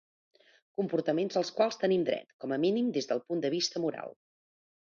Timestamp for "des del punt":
2.97-3.45